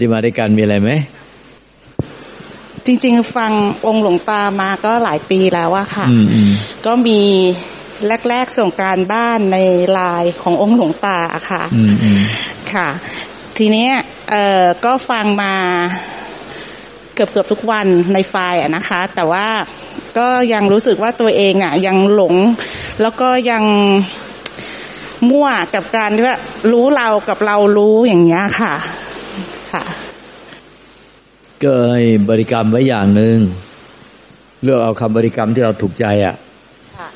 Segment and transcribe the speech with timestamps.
[0.00, 0.90] เราที่มาด้วยกันมีอะไรไหม
[2.86, 3.52] จริง ๆ ฟัง
[3.86, 6.50] องค์หลวงตามาก็หลายปีแล้วอะค่ะอืมอืม
[6.86, 7.20] ก็มี
[8.28, 9.56] แรก ๆ ส่งการบ้านใน
[9.92, 12.20] ไลน์ขององค์หลวงตาอะค่ะอืมอืม
[12.72, 12.88] ค่ะ
[13.58, 13.92] ทีเนี้ย
[14.30, 15.54] เอ่อก็ฟังมา
[17.14, 19.48] เกือบเกือบๆทุกวันในไฟล์อะนะคะ แต่ว่า
[20.18, 22.34] ก็ยังรู้สึกว่าตัวเองอะยังหลง
[23.00, 23.64] แล้วก็ยัง
[25.30, 26.36] มั่วกับการที่ว่า
[26.72, 28.99] รู้เรากับเรารู้อย่างเงี้ยค่ะค่ะ
[31.62, 33.36] ก็ให้บริกรรมไว้อย่างหนึ่ง
[34.62, 36.34] เลือกเอาคำบริกรรมที่เราถูกใจอะ
[36.98, 37.08] ค่ะ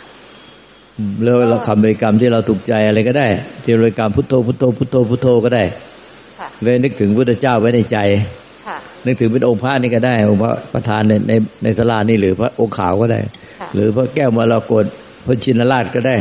[0.98, 3.26] อืมเลือกเอาคำบริกรรมที่เราถูกใจอะไรก็ได้
[3.64, 5.64] ที่บริกรรมพุทโธพุทโธพุทโธพุทโธก็ได้
[6.38, 7.98] ค่ะเลยนึกถึงพุทธเจ้าไว้ในใจ
[8.66, 8.76] ค่ะ
[9.06, 13.20] นึกถึงเป็นองค์พระนี่ก็ได้องค์พระประธานในในในสลานี่หรือพระองค์ขาวก็ได้
[13.60, 14.84] ค่ะหรือพระแก้วมรกต
[15.26, 16.16] พระชินราชก็ได้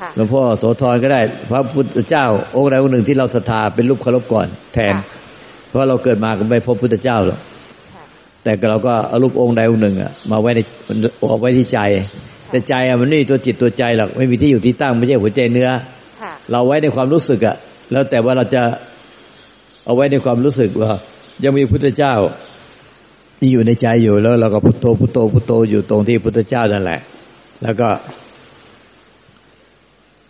[0.00, 1.20] ค่ะหลวงพ่อโสธรก็ได้
[1.50, 2.26] พระพุทธเจ้า
[2.56, 5.04] องค์ใดองค์หนึ่งที่เราศรัทธาเป็นรูปเคารพก่อน แทนค่ะ
[5.72, 7.40] เพราะเราเกิดมาก็ไม่พบพุทธเจ้าหรอก
[7.94, 8.04] ค่ะ
[8.42, 10.60] แต่เราก็เอารูปองค์ใดองค์หนึ่งอะมาไว้ใน
[11.28, 11.78] เอาไว้ที่ใจ
[12.50, 15.68] แต่ใจอะมันไม่มีตัวจิตตัวใจหรอกไม่มีที่อยู่ที่ตั้งไม่ใช่หัวใจเนื้อ
[16.22, 17.56] ค่ะเราไว้ในความรู้สึกอะ
[17.92, 18.62] แล้วแต่ว่าเราจะ
[19.84, 20.90] เอาไว้ในความรู้สึกว่า
[21.44, 22.14] ยังมีพุทธเจ้า
[23.38, 27.00] ที่อยู่ในใจอยู่แล้ว เราก็พุทโธพุทโธพุทโธอยู่ตรงที่พุทธเจ้านั่นแหละ
[27.62, 27.88] แล้วก็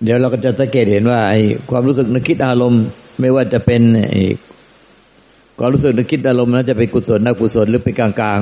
[0.02, 1.40] เดี๋ยวเราก็จะสังเกตเห็นว่าไอ้
[1.70, 2.82] ความรู้สึกนึกคิดอารมณ์
[3.20, 4.22] ไม่ว่าจะเป็นไอ้
[5.64, 8.40] ความรู้สึกนึกคิดอารมณ์นั้นจะเป็นกุศลอกุศลหรือเป็นกลาง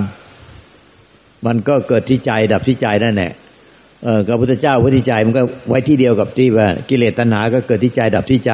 [0.73, 3.33] ๆ มันก็เกิดที่ใจดับที่ใจนั่นแหละ
[4.05, 8.53] เออพระพุทธเจ้าว้ที่ใจมันก็ไว้ที่เดียวกับที่ว่ากิเลสตัณหาก็เกิดที่ใจดับที่ใจ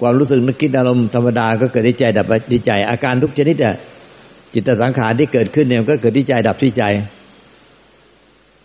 [0.00, 3.74] ความรู้สึกนึกคิดอารมณ์ธรรมดาก็เกิดที่ใจดับที่ใจ อาการทุกชนิดอะ
[4.54, 6.82] จิตสังขารที่เกิดขึ้นเนี่ยก็เกิดที่ใจดับที่ใจ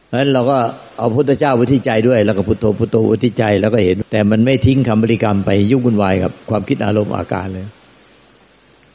[0.08, 0.58] เพราะฉะนั้นเราก็
[0.98, 7.68] เอาพุทธเจ้าไว้ที่ใจด้วย แล้วก็พุทโธพุทโธไว้ที่ใจแล้วก็เห็น แต่มันไม่ทิ้งคำบริกรรมไปยุ่งวุ่นวายกับความคิดอารมณ์อาการเลย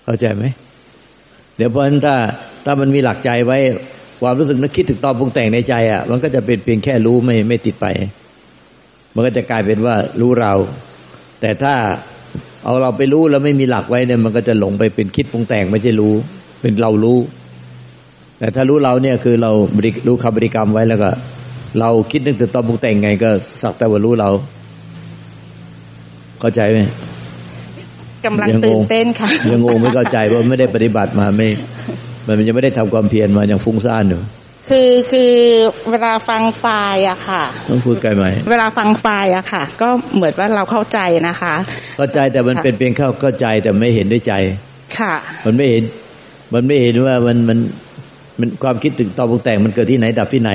[0.06, 0.44] เข้าใจไหม
[1.56, 2.16] เดี๋ยวเพราะฉะนั้นถ้า
[2.64, 3.58] ถ้ามันมีหลักใจไว้
[4.22, 7.86] ความรู้สึกนึกคิดถึงตอนปรุงแต่งในใจอะ มันก็จะเป็นเพียงแค่รู้ไม่ไม่ติดไป
[9.14, 10.54] มันก็จะกลายเป็นว่ารู้เรา
[11.40, 11.74] แต่ถ้า
[12.64, 16.14] เอาเราไปรู้แล้วไม่มีหลักไว้เนี่ย มันก็จะหลงไปเป็นคิดปรุงแต่งไม่ใช่รู้
[16.60, 17.18] เป็นเรารู้
[18.38, 21.10] แต่ถ้ารู้เราเนี่ยคือเราบริรู้คำบริกรรมไว้แล้วก็
[21.80, 23.30] เราคิดนึกถึงตอนปรุงแต่งไงก็
[23.62, 24.30] สักแต่ว่ารู้เรา
[26.40, 26.78] เข้าใจไหม
[28.24, 31.48] กำลังยังงงตื่นเต้นค่ะยังงงไม่เข้าใจเพราะไม่ได้ปฏิบัติมาไม่
[32.26, 34.20] มันยังไม่ได้ทำความเพียรมายังฟุ้งซ่านอยู่
[34.70, 35.34] คือคือ
[35.90, 41.54] เวลาฟังไฟล์อะค่ะ ต้องพูดไกลไหมเวลาฟังไฟล์อะค่ะ ก็เหมือนว่าเราเข้าใจนะคะ
[41.96, 44.34] เข้าใจแต่มันเป็นเพียงเข้าเข้าใจแต่ไม่เห็นด้วยใจ
[44.98, 45.82] ค่ะ มันไม่เห็น
[46.54, 47.58] มันไม่เห็นว่ามันมัน
[48.40, 50.50] มันความคิดถึงตอนปรุงแต่งมันเกิดที่ไหนดับที่ไหน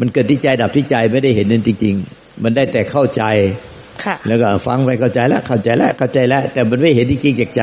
[0.00, 3.82] มันเกิดที่ใจดับที่ใจไม่ได้เห็นนั่นจริงๆมันได้แต่เข้าใจค่ะ
[4.26, 7.62] แล้วก็ฟังไปเข้าใจแล้วเข้าใจแล้วเข้าใจแล้ว แต่มันไม่เห็นจริงๆจากใจ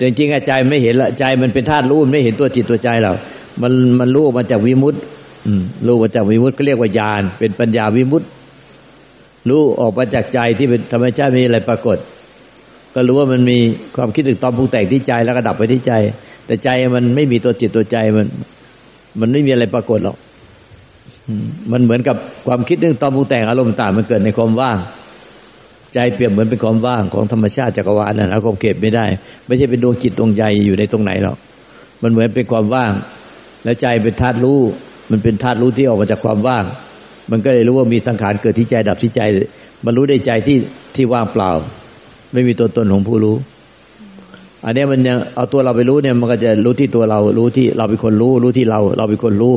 [0.00, 3.12] จริงๆอใจไม่เห็นละใจมันเป็นธาตุรู้มันไม่เห็นตัวจิตตัวใจเรา
[3.62, 4.98] มันมันรู้มาจากวิมุตติ
[5.86, 8.26] รู้มาจากวิมุตติก็เรียกว่าญาณเป็นปัญญาวิมุตติ
[9.48, 11.98] รู้ออกมาจากใจที่เป็นธรรมชาติมีอะไรปรากฏ
[12.94, 13.58] ก็รู้ว่ามันมี
[13.96, 15.92] ความคิดถึงตอนปรุงแต่งที่ใจแล้วก็ดับไปที่ใจ
[16.46, 18.26] แต่ใจมันไม่มีตัวจิตตัวใจมัน
[19.20, 20.16] มันไม่มีอะไรปรากฏหรอก
[21.72, 24.78] มันเหมือนกับความคิดเรื่องตอนปรุงแต่งอารมณ์ต่างมันเกิดในความว่าง
[25.94, 29.04] ใจเปรียบเหมือนเป็นความว่างของธรรมชาติจักรวาลนั่นเอาความเก็บไม่ได้
[29.46, 31.36] ไม่ใช่เป็นดวงจิตดวงใจอยู่ในตรงไหนหรอก
[32.02, 32.92] มันเหมือนเป็นความว่าง
[33.64, 34.60] แล้วใจเป็นธาตุรู้
[35.10, 36.64] มันเป็นธาตุรู้ที่ออกมาจากความว่าง
[37.30, 39.20] มันก็เลยรู้ว่ามีสังขารเกิดที่ใจดับที่ใจ
[39.84, 40.56] มันรู้ได้ใจที่
[40.96, 41.50] ที่ว่างเปล่า
[42.32, 43.36] ไม่มีตัวตนของผู้รู้
[44.64, 49.54] อันนี้มันยังเอาตัวเราไปรู้เนี่ยมันก็จะรู้ที่ตัวเรารู้ที่เราเป็นคนรู้ รู้ที่เรา เราเป็นคนรู้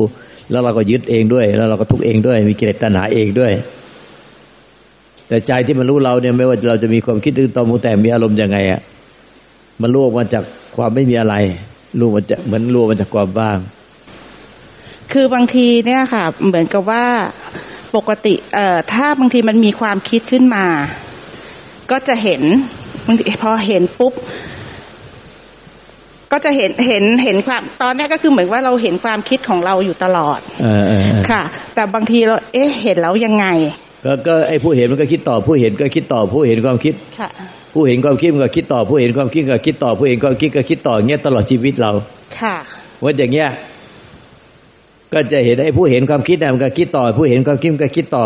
[0.50, 3.52] แล้วเราก็ยึดเองด้วย แล้วเราก็ทุกข์เองด้วย มีกิเลสตัณหาเองด้วย
[5.28, 8.80] แต่ใจที่มันรู้เราเนี่ยไม่ว่าเราจะมีความคิดถึงตอมูแต่มีอารมณ์ยังไงอะ
[9.80, 10.44] มันรู้ออกมาจาก
[10.76, 11.34] ความไม่มีอะไร
[11.98, 13.58] รู้มาจากเหมือนรู้มาจากความว่าง
[15.12, 17.04] คือบางทีเนี่ยค่ะ เหมือนกับว่า
[17.96, 20.66] ปกติเอ่อถ้าบางทีมันมีความคิดขึ้นมา
[21.90, 22.42] ก็จะเห็น
[23.06, 24.12] บางทีพอเห็นปุ๊บ
[26.32, 31.42] ก็จะเห็นเห็นเห็นความตอนเนี้ยก็คือเหมือนว่าเราเห็นความคิดของเราอยู่ตลอดเออเออเออค่ะ
[31.74, 33.46] แต่บางทีเราเอ๊ะเห็นแล้วยังไง
[34.04, 37.28] ก็ก็ไอ้ผู้เห็นมันก็คิดต่อผู้เห็นก็คิดต่อผู้เห็นความคิดค่ะ
[37.74, 41.90] ผู้เห็นความคิดมันก็คิดต่อผู้เห็นความคิดก็คิดต่อผู้เห็นความคิดก็คิดต่ออย่างเงี้ยตลอดชีวิตเรา
[42.38, 42.56] ค่ะ
[43.02, 43.48] ว่าอย่างเงี้ย
[45.12, 48.24] ก็จะเห็นไอ้ผู้เห็นความคิดน่ะมันก็คิดต่อ ผู้เห็นความคิดมันก็คิดต่อ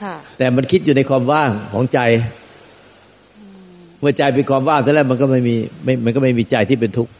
[0.00, 1.98] ค่ะแต่มันคิดอยู่ในความว่างของใจ
[4.00, 5.54] เมื่อใจเป็นความว่างเท่านั้นมันก็ไม่มี
[5.84, 7.12] ไม่มันก็ไม่มีใจที่เป็นทุกข์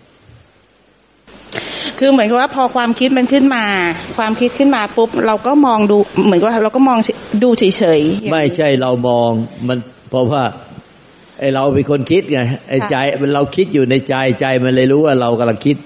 [1.98, 3.64] คือเหมือนกับว่าพอความคิดมันขึ้นมา
[4.16, 5.96] ความคิดขึ้นมาปุ๊บเราก็มองดู
[6.26, 6.98] เหมือนกับว่าเราก็มอง
[7.42, 9.30] ดูเฉยๆอย่างนี้ไม่ใช่เรามอง
[9.68, 9.78] มัน
[10.10, 10.42] เพราะว่า
[11.38, 12.38] ไอเราเป็นคนคิดไง
[12.68, 12.96] ไอใจ
[13.34, 15.76] เราคิดอยู่ในใจใจมันเลยรู้ว่าเรากำลังคิด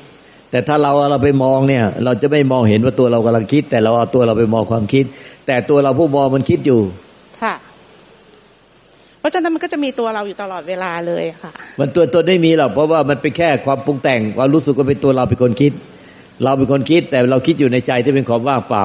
[0.51, 5.05] แต่ถ้าเราเราไปมองเนี่ย เราจะไม่มองเห็นว่าตัวเรากำลังคิด แต่เราเอาตัวเราไปมองความคิด
[5.47, 6.81] แต่ตัวเราผู้มองมันคิดอยู่
[7.43, 7.55] ค่ะ
[9.21, 15.73] เพราะฉะนั้นมันก็จะมีตัวเราอยู่ตลอดเวลาเลยค่ะ มันตัวตนไม่มีหรอกเพราะว่ามันเป็นแค่ความปรุงแต่งความรู้สึกว่าเป็นตัวเราเป็นคนคิด
[16.45, 18.85] เราเป็นคนคิด แต่เราคิดอยู่ในใจที่เป็นความว่างเปล่า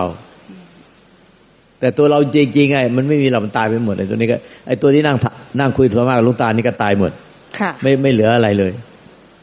[1.80, 4.38] แต่ตัวเราจริงๆไงมันไม่มีเรามันตายไปหมดไอ้ตัวนี้ก็
[4.68, 5.18] ไอ้ตัวที่นั่ง
[5.60, 7.12] นั่งคุยสมากลุงตานี่ก็ตายหมด
[7.60, 8.72] ค่ะ ไม่ไม่เหลืออะไรเลย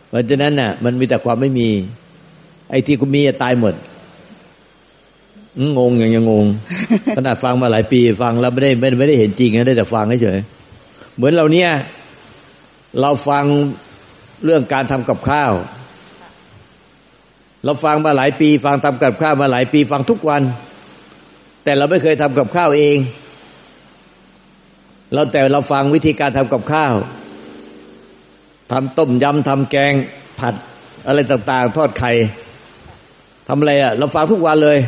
[0.09, 1.69] เพราะฉะนั้นน่ะ มันมีแต่ความไม่มี
[2.71, 3.75] ไอ้ที่กูมีอะตายหมด
[5.59, 6.47] อืมงงอย่างยังงง
[7.17, 10.39] ขนาดฟังมาหลายปีฟังแล้วไม่ได้ไม่ไม่ได้เห็นจริงนะได้แต่ฟังเฉย
[11.17, 11.71] เหมือนเราเนี่ย
[13.01, 13.45] เราฟัง
[14.45, 15.53] เรื่องการทำกับข้าว
[17.65, 20.43] เราฟังมาหลายปี ฟังทำกับข้าวมาหลายปี ฟังทุกวัน
[21.65, 22.97] แต่เราไม่เคยทำกับข้าวเอง
[25.15, 26.95] เราแต่เราฟังวิธีการทำกับข้าว
[28.73, 29.93] ทำต้มยำทำแกง
[30.39, 30.55] ผัด
[31.07, 32.13] อะไรต่างๆ ทอดไข่
[33.49, 34.79] ทำอะไรอะ เราฟังทุกวันเลย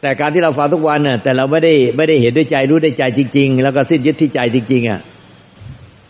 [0.00, 5.00] แต่การที่เราฟังทุกวันน่ะ แต่เราไม่ได้ไม่ได้เห็นด้วยใจรู้ด้วยใจจริง ๆ แล้วก็สิ้นยึดที่ใจจริง ๆอะ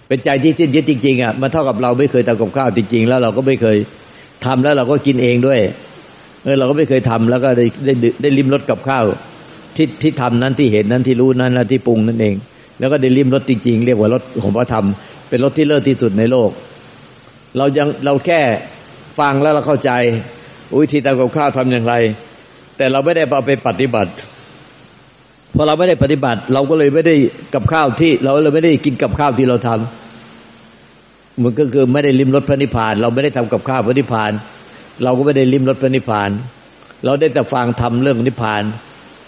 [0.08, 3.76] เป็นใจที่สิ้นยึดจริงๆอะมันเท่ากับเราไม่เคยทำกับข้าวจริงๆ แล้วเราก็ไม่เคย
[4.46, 5.60] ทำแล้วเราก็กินเองด้วย
[6.44, 7.92] เออเราก็ไม่เคยทำแล้วก็ได้ได้
[8.22, 9.04] ได้ลิ้มรสกับข้าว
[9.76, 12.34] ที่ที่ทำนั้นที่เห็นนั้นที่รู้นั้นและที่ปรุงนั่นเอง
[12.78, 14.86] แล้วก็ได้ลิ้มรสจริง ๆ เรียกว่ารสของพระธรรม
[15.28, 16.50] เป็นรสที่เลิศที่สุดในโลก
[17.56, 18.40] เรายังเราแค่
[19.18, 19.90] ฟังแล้วเราเข้าใจ
[20.80, 21.94] วิธีทำกับข้าวทำอย่างไร
[22.76, 24.12] แต่เราไม่ได้เอาไปปฏิบัติ
[25.54, 27.14] พอเราไม่ได้ปฏิบัติ เราก็เลยไม่ได้
[27.54, 30.07] กับข้าวที่ เราเลยไม่ได้กินกับข้าวที่เราทำ
[31.42, 34.32] มันก็คือไม่ได้ลิ้มรสพระนิพพาน เราไม่ได้ทำกับข้าวพระนิพพาน
[35.02, 36.30] เราก็ไม่ได้ลิ้มรสพระนิพพาน
[37.04, 38.62] เราได้แต่ฟังทำเรื่องนิพพาน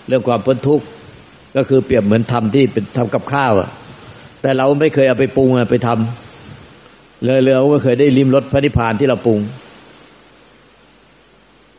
[0.08, 0.84] เรื่องความพ้นทุกข์
[1.56, 3.68] ก็คือเปรียบเหมือนทำที่เป็นทำกับข้าวอะ
[4.42, 9.38] แต่เราไม่เคยเอาไปปรุงไปทำเลยเราไม่เคยได้ลิ้มรสพระนิพพานที่เราปรุง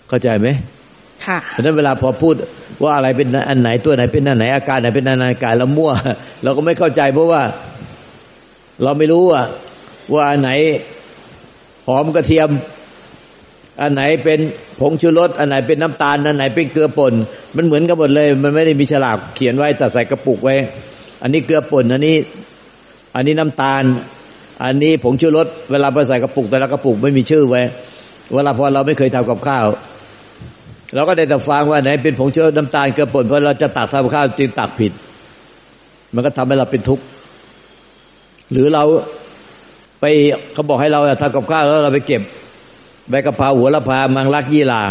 [0.09, 0.47] เข้าใจไหม
[1.25, 2.35] ค่ะเพราะนั้นเวลาพอพูด
[2.81, 5.91] ว่าอะไรเป็นอันไหนตัวไหนเป็นอันไหนอาการไหนเป็นอันไหนอาการเรามั่ว
[6.43, 7.41] เราก็ไม่เข้าใจเพราะว่า
[8.83, 9.41] เราไม่รู้ว่า
[10.13, 10.51] ว่าอันไหน
[11.87, 12.49] หอมกระเทียม
[13.81, 14.39] อันไหนเป็น
[14.79, 17.13] ผงชูรส อันไหนเป็นน้ำตาล อันไหนเป็นเกลือป่น
[17.55, 20.55] มันเหมือนกันหมดเลย มันไม่ได้มีฉลากเขียนไว้แต่ใส่กระปุกไว้
[21.21, 22.15] อันนี้เกลือป่น อันนี้
[23.15, 23.83] อันนี้น้ำตาล
[24.63, 27.61] อันนี้ผงชูรส เวลาไปใส่กระปุกแต่ละกระปุกไม่มีชื่อไว้
[28.33, 29.67] เวลาพอเราไม่เคยทำกับข้าว
[30.95, 34.91] เราก็ได้แต่ฟังว่าไหนเป็นผงชูรสน้ำตาลเกลือป่นเพราะเราจะตักทำข้าวจึงตักผิด
[36.13, 37.03] มันก็ทำให้เราเป็นทุกข์
[38.51, 38.83] หรือเรา
[40.01, 40.05] ไป
[40.53, 42.21] เขาบอกให้เราทำกับข้าวแล้วเราไปเก็บ
[43.09, 44.81] ใบกะเพราหัวละพามังลักยี่ลา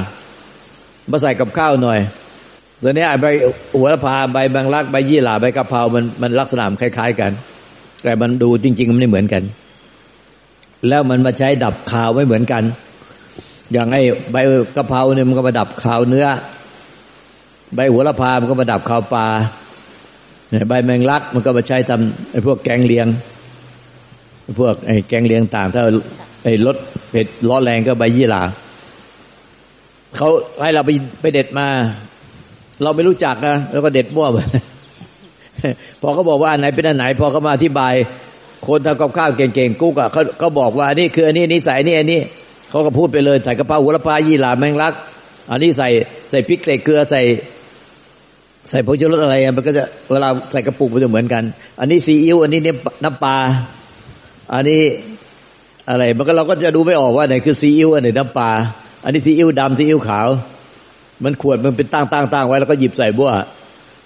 [1.10, 2.00] มาใส่กับข้าวหน่อย
[2.82, 3.26] ตอนนี้ใบ
[3.76, 7.32] หัวละพาใบมังลักใบยี่ลาใบกะเพรามันมันลักษณะคล้าย ๆกัน
[8.02, 9.42] แต่มันดูจริง ๆ มันไม่เหมือนกัน
[10.88, 12.62] แล้วมันมาใช้ดับคาวไม่เหมือนกัน
[13.72, 14.02] อย่างไอ้
[14.32, 14.36] ใบ
[14.76, 16.26] กะเพราเนี่ยมันก็มาดับคาวเนื้อ
[17.74, 19.26] ใบหัวละพามันก็มาดับคาวปลา
[20.68, 23.06] ใบแมงลักมันก็มาใช้ทำไอ้พวกแกงเลียง
[24.58, 25.82] พวกไอ้แกงเลียงต่างถ้า
[26.44, 26.76] ไอ้รส
[27.10, 28.42] เผ็ดร้อนแรงก็ใบยี่หร่า
[30.16, 30.28] เขา
[30.62, 30.90] ให้เราไป
[31.20, 31.66] ไปเด็ดมา
[32.82, 34.38] เราไม่รู้จักนะแล้วก็เด็ดมั่วไป
[36.00, 37.94] พอเขาบอกว่าอันไหนเป็นอันไหน พอเขามาอธิบาย
[38.66, 42.20] คนทำกับข้าวเก่งๆกุ๊กอะเขาเขาบอกว่านนี้คืออันนี้นี่ใส่นนี้อันนี้
[42.70, 44.94] เขาก็พูดไปเลยใส่กระเพราหัวละพายี่หร่าแมงลัก
[45.50, 45.88] อันนี้ใส่
[46.30, 47.20] ใส่พริกใส่เกลือใส่
[48.68, 51.42] ใส่ผงชูรสอะไรมันก็จะเวลาใส่กระปุกมันจะเหมือนกัน
[51.80, 53.36] อันนี้ซีอิ๊วอันนี้เนี่ยน้ำปลา
[54.52, 54.82] อันนี้
[55.90, 58.50] อะไรมันก็เราก็จะดูไม่ออกว่าไหนคือซีอิ๊วอันไหนน้ำปลา
[59.04, 60.28] อันนี้ซีอิ๊วดำซีอิ๊วขาว
[61.24, 63.30] มันขวดมันเป็นตั้งตั้งตั้งไว้แล้วก็หยิบใส่บ้ว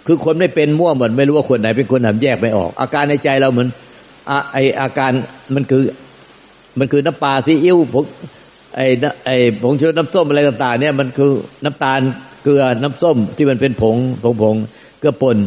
[0.07, 3.69] คือคนไม่เป็นมั่วเหมือนไม่รู้ว่าคนไหนเป็นคนทำแยกไม่ออก อาการในใจเราเหมือน
[4.31, 5.13] อะไออาการ
[5.55, 5.83] มันคือ
[6.79, 8.05] มันคือน้ำปลาซีอิ๊วผง
[8.77, 8.81] ไอ
[9.27, 9.31] ไอ
[9.63, 11.31] ผงชูรสน้ำส้มอะไรต่างๆ เนี่ยมันคือ
[11.65, 12.01] น้ำตาล
[12.45, 14.57] เกลือน้ำส้มที่มันเป็นผงผงผง
[15.01, 15.39] เกลือป่น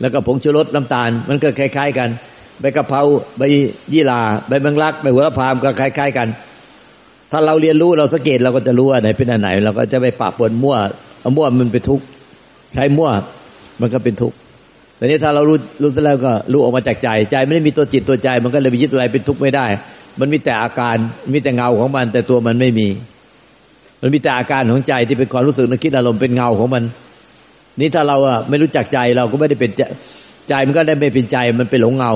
[0.00, 2.08] แล้วก็ผงชูรสน้ำตาล มันก็คล้าย ๆ กัน
[2.60, 3.00] ใบกะเพรา
[3.38, 3.42] ใบ
[3.92, 6.28] ยี่หร่าใบแมงลักใบหัวพามก็คล้าย ๆกัน
[7.32, 10.76] ถ้าเราเรียนรู้เราสังเกตเราก็จะรู้ว่าไหนเป็นอันไหน เราก็จะไปปะปนมั่ว
[11.20, 12.04] เอามั่วมันเป็นทุกข์
[12.74, 13.10] ใช้มั่ว
[13.80, 14.36] มันก็เป็นทุกข์
[14.96, 19.66] แต่นี้ถ้าเรารู้รู้แล้วก็รู้ออกมาจากใจใจไม่ได้มีตัวจิตตัวใจ มันก็เลยไปยึดอะไรเป็นทุกข์ไม่ได้
[20.20, 20.96] มันมีแต่อาการ
[21.32, 22.88] มีแต่เงาของมัน แต่ตัวมันไม่มี
[24.02, 26.82] มันมีแต่อาการของใจที่เป็นความรู้สึกนึกคิดอารมณ์เป็นเงาของมัน
[27.80, 29.70] นี่ถ้าเราอะไม่รู้จักใจเราก็ไม่ได้เป็น
[30.48, 32.12] ใจมันก็ได้ไม่เป็นใจมันเป็นหลงเงา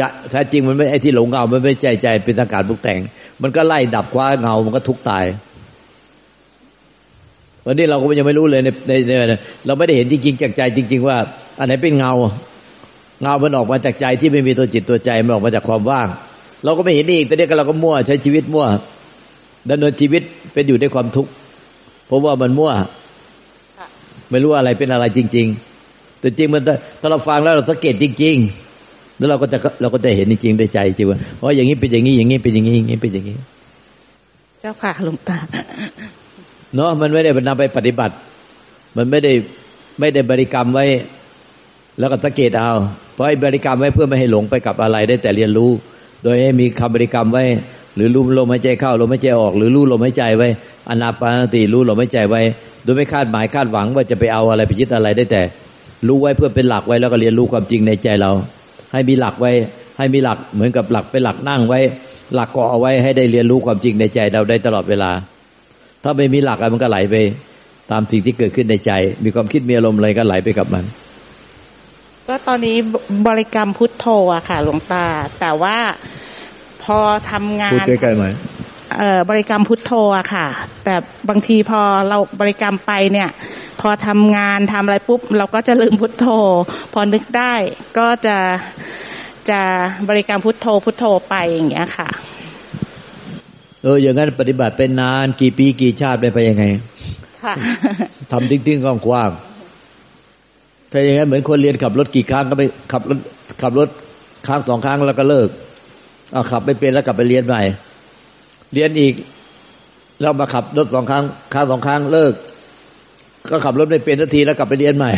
[0.00, 3.00] จะแท้จริงมันไม่ไอ้ที่หลงเงามันไม่ใจใจเป็นสังขารปรุงแต่ง
[3.42, 5.24] มันก็ไล่ดับคว้าเงา มันก็ทุกตาย
[7.66, 9.12] วันนี้เราก็ยังไม่รู้เลยในในใน
[9.66, 11.16] เราไม่ได้เห็นจริงๆจากใจจริง ๆ ว่า
[11.58, 12.12] อันไหนเป็นเงา
[13.22, 16.08] เงามันออกมาจากใจที่ไม่มีตัวจิตตัวใจมันออกมาจากความว่าง
[16.64, 18.66] เราก็ไม่เห็นอีกแต่เนี้ยก็เราก็มั่วใช้ชีวิตมั่ว
[19.70, 21.30] ดำเนินชีวิตเป็นอยู่ด้วยความทุกข์
[22.06, 22.72] เพราะว่ามันมั่ว
[24.30, 25.73] ไม่รู้อะไรเป็นอะไรจริง ๆ
[26.24, 26.62] แต่จริงมัน
[27.00, 28.36] ถ้าเราฟังแล้วเราสังเกตจริง
[28.78, 33.36] ๆ แล้วเราก็จะเราก็จะเห็นจริงๆด้วยใจจริงว่าเพราะอย่างนี้เป็นอย่างนี้อย่างนี้เป็นอย่างนี้อย่างนี้เป็นอย่างนี้
[34.60, 35.38] เจ้าค่ะหลวงตา
[36.74, 38.14] เนาะมันไม่ได้นำไปปฏิบัติ
[38.96, 39.32] มันไม่ได้
[40.00, 40.84] ไม่ได้บริกรรมไว้
[41.98, 42.72] แล้วก็สังเกตเอา
[43.14, 45.70] เพราะไอ้บริกรรมไว้เพื่อไม่ให้หลงไปกับอะไรได้แต่เรียนรู้
[46.22, 47.44] โดยให้มีคำบริกรรมไว้
[47.96, 50.48] หรือรู้ลมหายใจเข้าลมหายใจออก หรือรู้ลมหายใจไว้
[50.90, 52.42] อนาปานสติรู้ลมหายใจไว้
[52.82, 55.42] โดยไม่คาดหมายคาดหวังว่าจะไปเอาอะไรไปยึดอะไรได้แต่
[56.08, 58.30] รู้ไว้เพื่อเป็นหลักไว้แล้วก็เรียนรู้ความจริงในใจเรา
[58.92, 59.52] ให้มีหลักไว้
[59.98, 61.80] ให้มีหลักเหมือนกับหลักเป็นหลักนั่งไว้
[62.34, 65.10] หลักเกาะเอาไว้ให้ได้เรียนรู้ความจริงในใจเราได้ตลอดเวลา
[66.02, 67.14] ถ้าไม่มีหลักมันก็ไหลไป
[67.90, 68.92] ตามสิ่งที่เกิดขึ้นในใจ
[69.24, 70.84] มีความคิดมีอารมณ์อะไรก็ไหลไปกับมัน
[72.26, 72.76] ก็ตอนนี้
[73.26, 75.06] บริกรรมพุทโธอะค่ะ หลวงตา
[75.40, 75.76] แต่ว่า
[76.82, 76.98] พอ
[77.30, 78.63] ทำงานพูดใกล้ๆไหมเอ่อ
[79.28, 80.46] บริกรรมพุทโธอะค่ะ
[80.84, 80.94] แต่
[81.28, 83.28] บางทีพอเราบริกรรมไปเนี่ย
[83.80, 86.26] พอทำงานทำอะไรปุ๊บ เราก็จะลืมพุทโธ
[86.92, 87.54] พอนึกได้
[87.98, 88.36] ก็จะ
[89.50, 89.60] จะ
[90.08, 92.08] บริกรรมพุทโธพุทโธไปอย่างเงี้ยค่ะ
[93.82, 96.64] เอออย่างนั้นปฏิบัติเป็นนานกี่ปีกี่ชาติได้ไปยังไง
[97.42, 97.54] ค่ะ
[98.30, 102.62] ทำทิ้งๆกว้างๆถ้าอย่างนั้นเหมือนคนเรียนขับรถกี่ครั้งก็ไป
[102.92, 103.18] ขับรถ
[103.62, 103.88] ขับรถ
[104.46, 105.48] ครั้งสองครั้งแล้วก็เลิก
[106.32, 107.62] เอาขับไม่เป็นแล้วกลับไปเรียนใหม่
[108.74, 109.14] เรียนอีก
[110.20, 112.34] แล้วมาขับรถสองครั้งครั้งสองครั้งเลิก
[113.50, 115.10] ก็ขับรถไม่เป็นสักทีแล้วกลับไปเรียนใหม่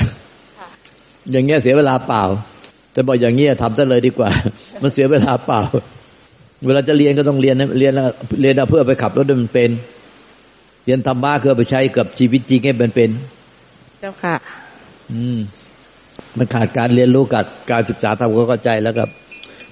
[1.31, 2.23] อย่างเงี้ยเสียเวลาเปล่า
[2.93, 4.31] แต่บอกอย่างเงี้ยทำซะเลยดีกว่า
[4.83, 5.61] มันเสียเวลาเปล่า
[6.67, 8.09] เวลาจะเรียนก็ต้องเรียนนะเรียนแล้ว
[8.41, 9.71] เรียนเอาเพื่อไปขับรถให้มันเป็น
[10.85, 13.11] เรียนธรรมะคือเอาไปใช้กับชีวิตจริงให้มันเป็น
[14.01, 14.35] เจ้าค่ะ
[15.13, 15.39] อืม
[16.39, 19.09] มันขาดการเรียนรู้กับการศึกษาทำความเข้าใจแล้วกับ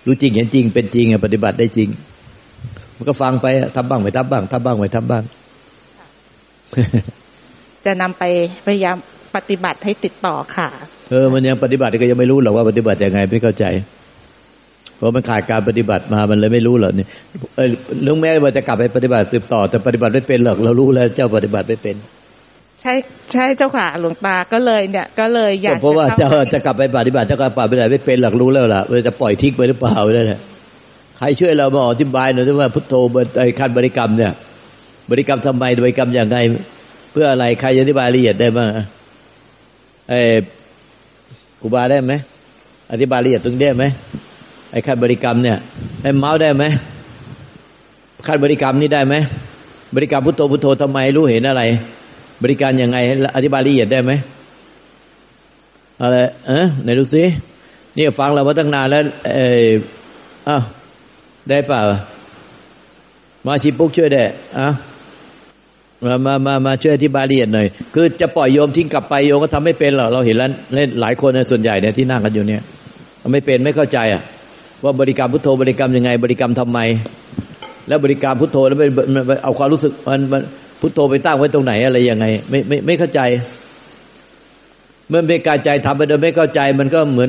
[0.07, 2.14] รู้จริงเห็นจริงเป็นจริงอะปฏิบัติได้จริงมัน
[3.09, 5.23] ก็ฟังไปอะทำบ้างไม่ทำบ้างทำบ้างไม่ทำบ้าง
[7.85, 8.23] จะนำไป
[8.67, 8.97] พยายาม
[9.37, 10.69] ปฏิบัติให้ติดต่อค่ะ
[11.11, 13.65] เออ มันยังปฏิบัติก็ยังไม่รู้หรอกว่าปฏิบัติยังไงไม่เข้าใจ
[14.97, 17.07] เพราะมันขาดการปฏิบัติมามันเลยไม่รู้หรอกนี่
[17.57, 17.69] เออ
[18.07, 21.97] ลุงแม่ว่าจะกลับไปปฏิบัติสืบต่อ แต่ปฏิบัติไม่เป็นหรอกเรารู้แล้ว เจ้าปฏิบัติไม่เป็น
[22.81, 22.95] ใช่
[23.33, 30.41] ใช่เจ้าค่ะหลวงตาก็เลยเนี่ย ก็เลยอยากเพราะว่าข้เจ้าจะกลับไปปฏิบัติเจ้าก็ปฏิบัติไม่เป็นหรอกรู้แล้วล่ะว่าจะปล่อยทิ้งไปหรือเปล่านั่นแหละ
[31.19, 32.95] ใครช่วยเรามาอธิบายหน่อยว่าพุทโธ
[33.39, 34.33] ไอ้ขั้นบริกรรมเนี่ย
[35.11, 36.37] บริกรรมทำไมบริกรรมอย่างไง
[37.13, 38.85] เพื่ออะไรใครอธิบายละเอียดได้บ้างอะ
[40.11, 40.35] เออ
[41.61, 42.13] ครูบาได้ไหม
[42.93, 43.85] อธิบายละเอียดตรงนี้ได้ไหม
[44.73, 45.57] ไอ้ขั้นบริกรรมเนี่ย
[46.03, 46.65] ให้เมาส์ได้ไหม
[48.27, 49.15] ขั้นบริกรรมนี่ได้ไหม
[49.95, 51.63] บริกรรมพุทโธพุทโธทำไมรู้เห็นอะไร
[52.43, 52.99] บริการยังไง
[53.37, 54.13] อธิบายละเอียดได้ไหม
[56.03, 56.17] อะไร
[56.47, 57.25] เออไหนดูสิ
[57.97, 59.03] นี่ฟังเรามาตั้งนานแล้ว
[59.35, 59.71] เออ
[60.49, 60.63] อ้าว
[61.49, 61.81] ได้เปล่า
[63.47, 64.25] มาชิปุ๊กช่วยได้
[64.59, 64.69] อะ
[66.05, 72.63] มามามามาช่วยอธิบายละเอียดหน่อย คือจะปล่อยโยมทิ้งกลับไปโยมก็ทำไม่เป็นหรอกเราเห็นแล้วเล่นหลายคนนส่วนใหญ่เนี่ยที่นั่งกันอยู่เนี่ย
[73.33, 74.23] ไม่เป็นไม่เข้าใจอะ
[74.85, 76.79] ว่าบริกรรมพุทโธบริกรรมยังไง บริกรรมทำไม
[77.89, 80.43] แล้วบริกรรมพุทโธแล้วไปเอาความรู้สึกมันมัน
[80.81, 83.21] พุทโธไปตั้งไว้ตรงไหนอะไรยังไง ไม่ไม่ไม่เข้าใจ
[85.09, 87.29] เมื่อไม่กาใจทำไปโดยไม่เข้าใจ มันก็เหมือน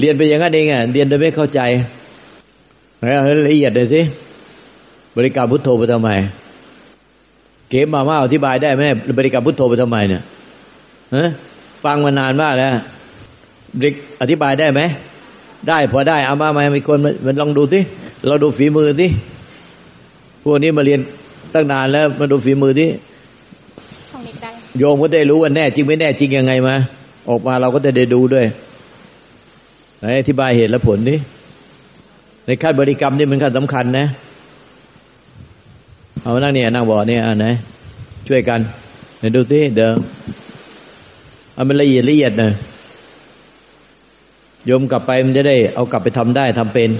[0.00, 1.60] เรียนไปอย่างนั้นเองอะเรียนโดยไม่เข้าใจ
[3.46, 4.00] ละเอียดเลยสิ
[5.16, 6.10] บริกรรมพุทโธไปทำไม
[7.68, 8.82] เก็บมาว่าอธิบายได้ไหม
[9.18, 10.22] บริกรรมพุทโธไปทำไมเนี่ย
[11.14, 11.24] ฮะ
[11.84, 12.70] ฟังมานานมากแล้ว
[14.20, 14.80] อธิบายได้ไหม
[15.68, 17.80] ได้พอได้เอามามามีคนมันลองดูสิ
[18.26, 19.06] เราดูฝีมือสิ
[20.44, 21.00] พวกนี้มาเรียน
[21.54, 22.90] ตั้งนานแล้วมาดูฝีมือที่
[24.78, 26.74] โยมก็ได้รู้ว่าแน่จริงไม่แน่จริงยังไงมา
[27.28, 28.46] ออกมาเราก็จะได้ดูด้วย
[29.98, 31.18] ไหนอธิบายเหตุและผลนี้
[32.46, 34.06] ในขั้นบริกรรมนี่มันขั้นสำคัญนะ
[36.22, 37.46] เอานั่งเนี่ยนั่งบ่อเนี่ยอ่าไหน
[38.28, 38.60] ช่วยกัน
[39.18, 39.90] ไหนดูสิเดี๋ยว
[41.54, 42.52] เอามันละเอียดละเอียดหน่อย
[44.66, 46.90] โยมกลับไปมันจะได้เอากลับไปทำได้ทำเป็น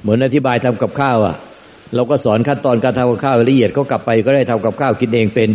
[0.00, 1.36] เหมือนอธิบายทำกับข้าวอะ
[1.94, 5.48] เราก็สอนขั้นตอนการทำกับข้าวละเอียดเขากลับไปก็ได้ทำกับข้าวกินเองเป็น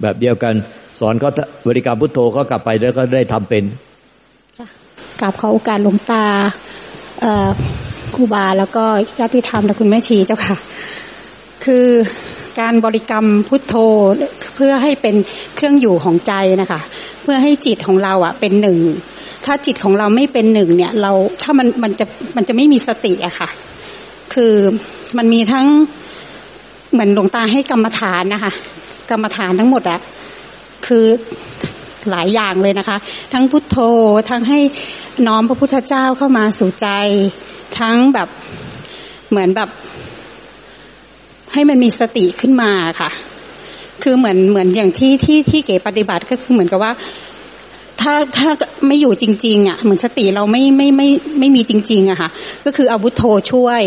[0.00, 0.54] แบบเดียวกัน
[1.00, 1.30] สอนเขา
[1.66, 3.64] บริการพุทโธเขากลับไปแล้วก็ได้ทำเป็น
[5.20, 6.24] กราบขอโอกาสหลวงตา
[8.14, 8.84] ครูบาแล้วก็
[9.18, 10.56] ญาติธรรมและคุณแม่ชีเจ้าค่ะ
[11.64, 11.86] คือ
[12.60, 13.74] การบริกรรมพุทโธ
[14.54, 15.16] เพื่อให้เป็น
[15.56, 16.80] เครื่องอยู่ของใจนะคะ
[17.22, 18.78] เพื่อให้จิตของเราอะ เป็นหนึ่ง
[19.44, 22.06] ถ้าจิตของเราไม่เป็นหนึ่งเนี่ย เราถ้ามันมันจะ
[22.36, 23.48] มันจะไม่มีสติอะค่ะ
[24.34, 24.54] คือ
[25.18, 25.66] มันมีทั้ง
[26.92, 28.52] เหมือนหลวงตาให้กรรมฐานนะคะ
[29.10, 30.00] กรรมฐานทั้งหมดอะ
[30.86, 31.04] คือ
[32.10, 32.96] หลายอย่างเลยนะคะ
[33.32, 33.76] ทั้งพุทโธ
[34.30, 34.60] ทั้งให้
[35.26, 36.88] น้อมพระพุทธเจ้าเข้ามาสู่ใจ
[37.78, 38.28] ทั้งแบบ
[39.30, 39.68] เหมือนแบบ
[41.52, 43.10] ให้มันมีสติขึ้นมาค่ะ
[44.02, 46.92] คือเหมือนเหมือนอย่างที่ที่ที่เก๋ปฏิบัติก็คือเหมือนกับว่า
[48.00, 48.50] ถ้าถ้า
[48.86, 51.08] ไม่อยู่จริง ๆ อะ เหมือนสติเราไม่ไม่ไม่
[51.38, 52.28] ไม่มีจริง ๆอะค่ะ
[52.64, 53.22] ก็คืออาวุธโธ
[53.52, 53.82] ช่วย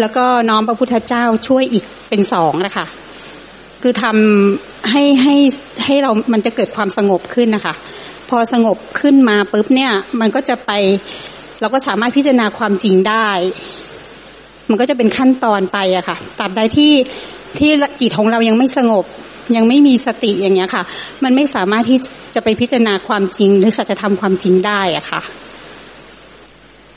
[0.00, 2.86] แล้วก็น้อมพระพุทธเจ้าช่วยอีกเป็นสองนะคะ
[3.86, 5.36] คือทำให้ให้
[5.84, 7.74] ให้เรามันจะเกิดความสงบขึ้นนะคะ
[8.30, 10.70] พอสงบขึ้นมาปุ๊บเนี่ย มันก็จะไป
[11.60, 13.28] เราก็สามารถพิจารณาความจริงได้
[14.68, 16.92] มันก็จะเป็นขั้นตอนไปอะค่ะตัดใดที่
[17.58, 19.04] ที่จิตของเรายังไม่สงบ
[19.56, 20.82] ยังไม่มีสติอย่างเงี้ยค่ะ
[21.24, 21.98] มันไม่สามารถที่
[22.34, 25.20] จะไปพิจารณาความจริง หรือสัจธรรมความจริงได้อะค่ะ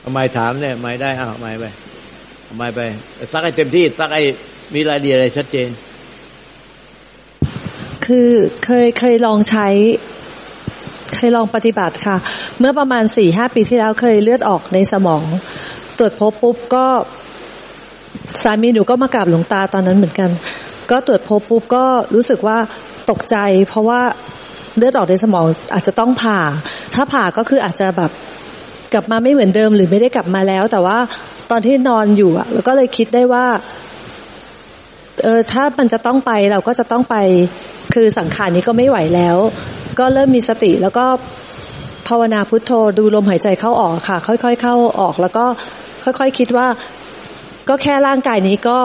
[0.03, 1.65] ทำไมถามเนี่ยไม่ได้อ้าวไม่ไป
[2.48, 2.79] ทำไมไป
[3.32, 4.24] สักให้เต็มที่สักให้
[4.74, 5.70] มีรายละเอียดอะไรชัดเจน
[8.06, 8.30] คือ
[8.66, 9.68] เคยเคยลองใช้
[11.16, 12.18] เคยลองปฏิบัติค่ะ
[12.60, 15.24] เมื่อประมาณสี่ห้าปีที่แล้วเคยเลือดออกในสมอง
[15.98, 16.88] ตรวจพบปุ๊บก็
[18.44, 20.30] สามีหนูก็มากราบหลวงตาตอนนั้นเหมือนกัน
[20.92, 21.86] ก็ตรวจพบปุ๊บก็
[22.16, 22.58] รู้สึกว่า
[23.10, 23.36] ตกใจ
[23.70, 24.01] เพราะว่า
[24.77, 26.39] เลือดออกในสมองอาจจะต้องผ่า
[26.96, 28.12] ถ้าผ่าก็คืออาจจะแบบ
[28.94, 30.98] กลับมาไม่เหมือนเดิมหรือไม่ได้กลับมาแล้ว แต่ว่า
[31.51, 33.46] ตอนที่นอนอยู่อะแล้วก็เลยคิดได้ว่า
[35.24, 37.16] เออถ้ามันจะต้องไปเราก็จะต้องไป
[37.94, 39.38] คือสังขารนี้ก็ไม่ไหวแล้ว
[40.00, 41.06] ก็เริ่มมีสติแล้วก็
[42.08, 45.46] ภาวนาพุทโธดูลมหายใจเข้าออกค่ะ ค่อย ๆ เข้าออก แล้วก็
[46.03, 46.67] ค่อยๆคคิดว่า
[47.70, 48.77] ก็แค่ร่างกายนี้ก็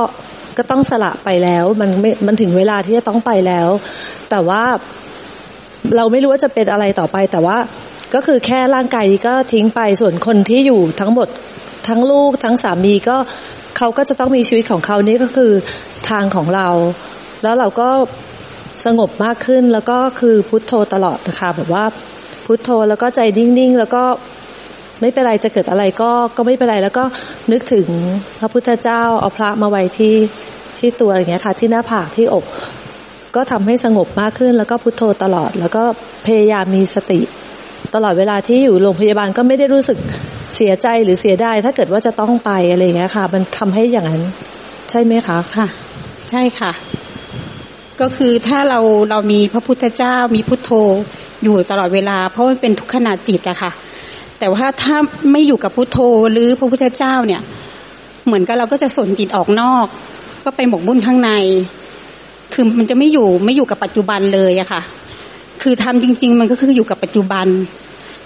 [0.56, 3.68] ก็ต้องสละไปแล้ว มันไม่มันถึงเวลาที่จะต้องไปแล้ว
[4.30, 4.62] แต่ว่า
[5.97, 7.59] เราไม่รู้ว่าจะเป็นอะไรต่อไป แต่ว่า
[8.14, 11.28] ก็คือแค่ร่างกายนี้ก็ทิ้งไปส่วนคนที่อยู่ทั้งหมด
[11.88, 13.16] ทั้งลูกทั้งสามีก็
[13.78, 15.52] เขาก็จะต้องมีชีวิตของเขานี่ก็คือ
[16.11, 16.68] ทางของเรา
[17.42, 17.88] แล้วเราก็
[18.85, 21.85] สงบมากขึ้น แล้วก็คือพุทโธตลอดนะคะแบบว่า
[22.47, 24.03] พุทโธแล้วก็ใจนิ่งๆ แล้วก็
[25.01, 27.05] ไม่เป็นไรจะเกิดอะไรก็ก็ไม่เป็นไรแล้วก็
[27.53, 27.87] นึกถึง
[28.38, 30.14] พระพุทธเจ้าเอาพระมาไว้ที่
[30.79, 32.45] ที่ตัวอย่างเงี้ยค่ะ ที่หน้าผากที่อก
[33.37, 35.83] ก็ทำให้สงบมากขึ้น แล้วก็พุทโธตลอด แล้วก็
[36.27, 37.21] พยายามมีสติ
[37.95, 39.99] ตลอดเวลาที่อยู่โรงพยาบาลก็ไม่ได้รู้สึก
[40.57, 44.23] เสียใจหรือเสียดายถ้าเกิดว่าจะต้องไปอะไรอย่างเงี้ยค่ะ มันทำให้อย่างนั้น
[44.90, 45.66] ใช่ไหมคะค่ะ
[46.31, 46.73] ใช่ค่ะ
[48.00, 50.70] ก็คือถ้าเราเรามีพระพุทธเจ้ามีพุทโธ
[51.42, 53.70] อยู่ตลอดเวลา เพราะมันเป็นทุกขณะจิตอะค่ะ
[54.38, 54.96] แต่ว่าถ้า
[55.33, 55.98] ไม่อยู่กับพุทโธ
[56.33, 57.40] หรือพระพุทธเจ้าเนี่ย
[58.26, 59.87] เหมือนกับเราก็จะสนจิตออกนอก
[60.44, 61.31] ก็ไปหมกบุญข้างใน
[62.55, 64.81] คือมันจะไม่อยู่ไม่อยู่กับปัจจุบันเลยอะค่ะ
[65.62, 67.46] คือทำจริง ๆ มันก็คืออยู่กับปัจจุบัน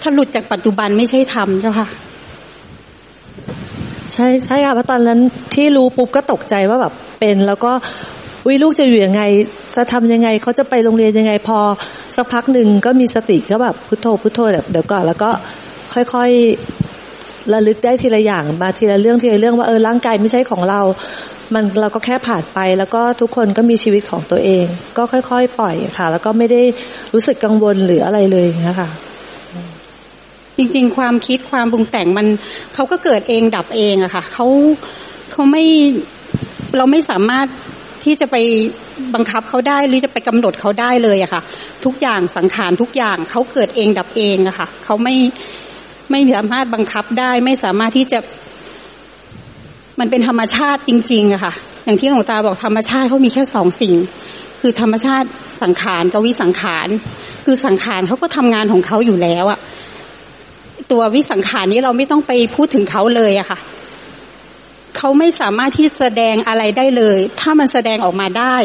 [0.01, 1.87] ถ้าหลุดจากปัจจุบันไม่ใช่ทำเจ้าค่ะ
[4.13, 5.19] ใช่ใช่ค่ะเพราะตอนนั้น
[5.53, 7.71] ที่รู้ปุ๊บก็ตกใจว่าแบบเป็นแล้วก็
[8.47, 9.21] วิลูกจะอยู่ยังไง
[9.75, 11.59] จะทำยังไงเขาจะไปโรงเรียนยังไงพอ
[12.15, 15.29] สักพักหนึ่งก็มีสติก็แบบพุทโธพุทโธแบบเดี๋ยวก่อนแล้วก็
[15.93, 20.81] ค่อยๆระลึกได้ทีละอย่างมาทีละเรื่องทีละเรื่องว่าเออร่างกายไม่ใช่ของเรา
[21.53, 24.65] มันเราก็แค่ผ่านไป แล้วก็ทุกคนก็มีชีวิตของตัวเอง
[24.97, 26.61] ก็ค่อยๆปล่อยค่ะ แล้วก็ไม่ได้
[27.13, 28.89] รู้สึกกังวลหรืออะไรเลยนะคะ
[30.57, 32.27] จริง ๆ ความคิดความปรุงแต่งมัน
[32.73, 34.45] เขาก็เกิดเองดับเองอะค่ะเขา
[35.31, 35.63] เขาไม่
[36.77, 37.47] เราไม่สามารถ
[38.07, 38.37] ที่จะไป
[39.15, 41.41] บังคับเขาได้หรือจะไปกำหนดเขาได้เลยอะค่ะ
[41.85, 45.15] ทุกอย่างสังขารทุกอย่างเขาเกิดเองดับเองอะค่ะเขาไม่
[46.11, 48.19] ไม่สามารถบังคับได้ไม่สามารถที่จะ
[49.99, 51.53] มันเป็นธรรมชาติจริงๆอะค่ะ
[51.85, 53.95] อย่างที่หลวงตาบอกธรรมชาติเขามีแค่สองสิ่ง
[54.61, 55.27] คือธรรมชาติ
[55.63, 56.87] สังขารกับวิสังขาร
[57.45, 59.59] คือสังขารเขาก็ทำงานของเขาอยู่แล้วอะ
[60.91, 63.59] ตัววิสังขารนี้เราไม่ต้องไปพูดถึงเขาเลยอะค่ะ
[64.97, 68.55] เขาไม่สามารถที่แสดงอะไรได้เลย ถ้ามันแสดงออกมาได้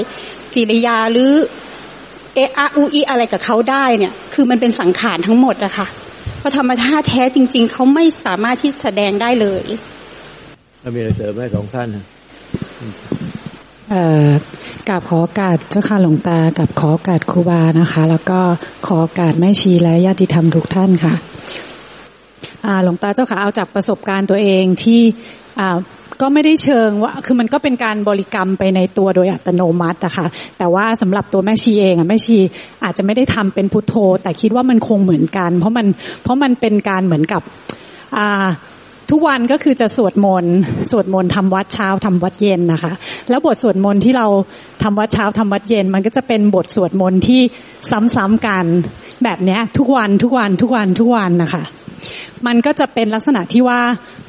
[0.55, 1.33] กิริยาหรือ
[2.35, 5.87] เออะอุอีอะไรกับเขาได้เนี่ย คือมันเป็นสังขารทั้งหมดอะค่ะ
[6.39, 9.65] เพราะธรรมชาติแท้จริง ๆ เขาไม่สามารถที่แสดงได้เลย
[10.83, 11.89] ถ้ามีอะไรเสริมไหมสองท่าน
[13.91, 14.29] เอ่อ
[14.89, 18.41] กราบขอโอกาสเจ้าค่ะหลวงตากับขอโอกาสครูบานะคะ แล้วก็
[18.87, 21.15] ขอโอกาสแม่ชีและญาติธรรมทุกท่านค่ะ
[22.85, 25.01] หลวงตาเจ้าค่ะเอาจากประสบการณ์ตัวเองที่
[26.21, 30.27] ก็ไม่ได้เชิงว่าคือมันก็เป็นการบริกรรมไปในตัวโดยอัตโนมัติอะค่ะ
[30.59, 32.39] แต่ว่าสำหรับตัวแม่ชีเองอะแม่ชี
[32.85, 35.87] อาจจะไม่ได้ทำเป็นพุทโธ แต่คิดว่ามันคงเหมือนกัน เพราะมัน
[36.23, 37.43] เพราะมันเป็นการเหมือนกับ
[38.17, 38.47] อ่า
[39.11, 40.57] ทุกวันก็คือจะสวดมนต์
[40.91, 42.93] สวดมนต์ทำวัดเช้าทำวัดเย็นนะคะ
[43.31, 44.27] แล้วบทสวดมนต์ที่เรา
[44.83, 47.41] ทำวัดเช้าทำวัดเย็น มันก็จะเป็นบทสวดมนต์ที่
[47.91, 48.65] ซ้ำๆกัน
[49.25, 51.63] แบบเนี้ยทุกวันทุกวันทุกวันทุกวันนะคะ
[52.47, 53.81] มันก็จะเป็นลักษณะที่ว่า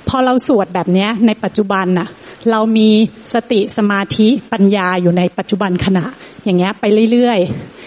[0.09, 2.07] พอเราสวดแบบนี้ในปัจจุบันน่ะ
[2.51, 2.89] เรามี
[3.33, 6.05] สติสมาธิปัญญาอยู่ในปัจจุบันขณะ
[6.43, 7.39] อย่างเงี้ยไปเรื่อย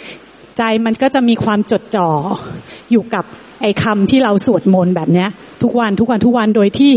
[0.07, 2.11] ๆ ใจมันก็จะมีความจดจ่อ
[2.91, 3.25] อยู่กับ
[3.63, 5.29] ไอ้คำที่เราสวดมนต์แบบเนี้ย
[5.63, 6.93] ทุกวันทุกวันทุกวันโดยที่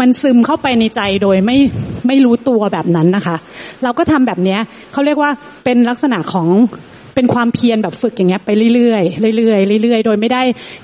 [0.00, 1.58] มันซึมเข้าไปในใจโดยไม่
[2.06, 3.36] ไม่รู้ตัวแบบนั้นนะคะ
[3.82, 4.60] เราก็ทำแบบเนี้ย
[4.92, 5.30] เขาเรียกว่า
[5.64, 6.48] เป็นลักษณะของ
[7.14, 10.42] เป็นความเพียรแบบฝึกอย่างเงี้ยไปเรื่อยๆเรื่อยๆเรื่อยๆ โดยไม่ได้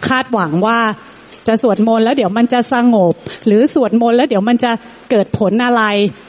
[0.08, 0.78] คาดหวังว่า
[1.48, 3.14] จะสวดมนต์แล้วเดี๋ยวมันจะสงบ
[3.46, 4.70] หรือสวดมนต์แล้วเดี๋ยวมันจะ
[5.11, 5.83] เกิดผลอะไร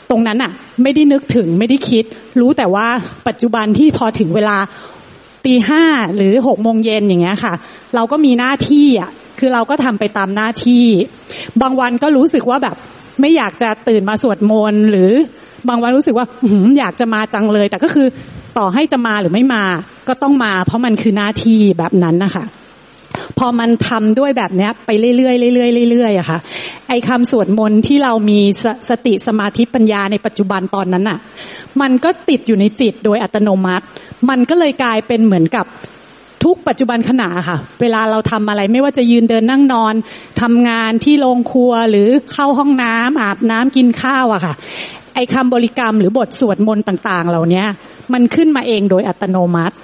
[0.09, 2.03] ตรงนั้นอะ ไม่ได้นึกถึงไม่ได้คิด
[2.39, 2.87] รู้แต่ว่า
[3.27, 4.57] ปัจจุบันที่พอถึงเวลา
[5.45, 5.83] ตีห้า
[6.15, 7.53] หรือหกโมงเย็นอย่างเงี้ยค่ะ
[7.95, 10.85] เราก็มีหน้าที่อะ คือเราก็ทำไปตามหน้าที่
[11.61, 12.75] บางวันก็รู้สึกว่าแบบ
[13.21, 15.11] ไม่อยากจะตื่นมาสวดมนต์หรือ
[15.69, 16.25] บางวันรู้สึกว่า
[16.77, 18.07] อยากจะมาจังเลย แต่ก็คือ
[18.57, 19.63] ต่อให้จะมาหรือไม่มา
[20.07, 22.45] ก็ต้องมา เพราะมันคือหน้าที่แบบนั้นนะคะ
[23.41, 26.39] พอมันทำด้วยแบบนี้ไปเรื่อยๆเรื่อยๆเรื่อยๆอะค่ะ
[26.89, 31.19] ไอ้คำสวดมนต์ที่เรามีสสติสมาธิปัญญาในปัจจุบันตอนนั้นอะ
[31.81, 33.85] มันก็ติดอยู่ในจิตโดยอัตโนมัติ
[34.29, 35.65] มันก็เลยกลายเป็นเหมือนกับ
[36.43, 39.93] ทุกปัจจุบันขณะค่ะ เวลาเราทำอะไรไม่ว่าจะยืนเดินนั่งนอน
[40.41, 44.53] ทำงานที่โรงครัวหรือเข้าห้องน้ำอาบน้ำกินข้าวอะค่ะ
[45.15, 47.63] ไอ้คำบริกรรมหรือบทสวดมนต์ต่างๆ เหล่านี้
[48.13, 49.75] มันขึ้นมาเองโดยอัตโนมัติ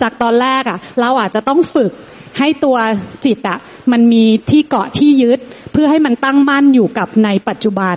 [0.00, 1.92] จากตอนแรกอะเราอาจจะต้องฝึก
[2.38, 2.76] ให้ตัว
[3.24, 3.58] จิตอะ
[3.92, 5.38] มันมีที่เกาะที่ยึด
[5.72, 7.96] เพื่อให้มันตั้งมั่นอยู่กับในปัจจุบัน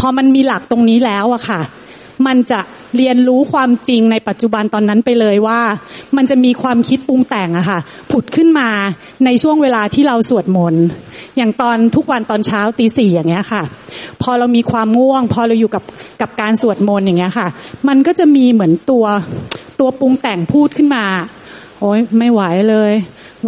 [0.00, 1.60] พอมันมีหลักตรงนี้แล้วอะค่ะ
[2.26, 2.60] มันจะ
[2.96, 5.60] เรียนรู้ความจริงในปัจจุบันตอนนั้นไปเลยว่า
[6.16, 7.78] มันจะมีความคิดปรุงแต่งอะค่ะ
[8.10, 8.68] ผุดขึ้นมา
[9.24, 10.84] ในช่วงเวลาที่เราสวดมนต์
[11.36, 13.62] อย่างตอนทุกวันตอนเช้าตีสี่อย่างเงี้ยค่ะ
[14.22, 15.84] พอเรามีความง่วง พอเราอยู่กับ
[16.20, 17.48] กับการสวดมนต์อย่างเงี้ยค่ะ
[17.88, 19.06] มันก็จะมีเหมือนตัว
[19.80, 21.04] ตัวปรุงแต่งพูดขึ้นมา
[21.80, 22.92] โอ้ยไม่ไหวเลย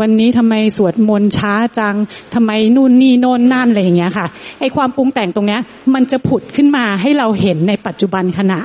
[0.00, 1.96] วันนี้ทำไมสวดมนต์ช้าจัง
[2.35, 4.26] ทำไมนู่นนี่โน่นนั่นอะไรอย่างเงี้ยค่ะ
[4.61, 5.61] ไอความปรุงแต่งตรงเนี้ย
[5.94, 8.61] มันจะผุดขึ้นมาให้เราเห็นในปัจจุบันขณะ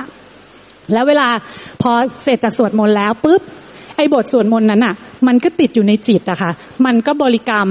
[0.92, 1.28] แล้วเวลา
[1.82, 3.42] พอเสร็จจากสวดมนต์แล้วปุ๊บ
[3.96, 4.94] ไอบทสวดมนต์นั้นอะ
[5.26, 6.50] มันก็ติดอยู่ในจิตอะค่ะ
[6.86, 7.68] มันก็บริกรรม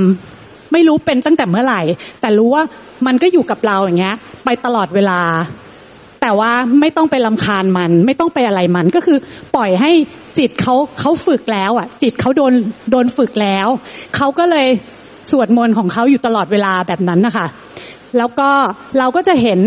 [0.74, 1.82] ไม่รู้เป็นตั้งแต่เมื่อไหร่
[2.22, 2.64] แต่รู้ว่า
[3.06, 4.16] มันก็อยู่กับเราอย่างเงี้ย
[4.46, 5.20] ไปตลอดเวลา
[6.28, 9.18] แต่ว่าไม่ต้องไปลำคาญมัน ไม่ต้องไปอะไรมัน ก็คือ
[9.56, 9.92] ปล่อยให้
[10.38, 12.54] จิตเขาเขาฝึกแล้ว อะ จิตเขาโดน
[12.92, 13.68] โดนฝึกแล้ว
[14.16, 14.68] เขาก็เลย
[15.32, 17.48] สวดมนต์ของเขาอยู่ตลอดเวลาแบบนั้นนะคะ
[18.18, 18.50] แล้วก็
[19.00, 19.60] เราก็จะเห็น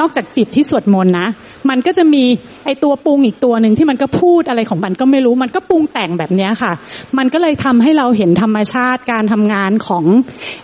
[0.00, 1.28] นอกจากจิตที่สวดมนต์นะ
[1.70, 2.24] มันก็จะมี
[2.64, 6.72] ไอตัวปรุงอีกตัวหนึ่งที่มันก็พูดอะไรของมันก็ไม่รู้ มันก็ปรุงแต่งแบบนี้ค่ะ
[7.18, 10.04] มันก็เลยทำให้เราเห็นธรรมชาติการทำงานของ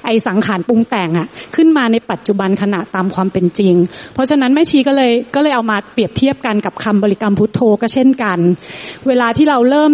[0.04, 1.26] ไอสังขารปรุงแต่งอะ
[1.56, 3.74] ขึ้นมาในปัจจุบันขณะตามความเป็นจริง
[4.14, 8.38] เพราะฉะนั้นแม่ชีก็เลยก็เลยเอามาเปรียบเทียบกันกับคำบริกรรมพุทโธก็เช่นกัน
[9.08, 9.92] เวลาที่เราเริ่ม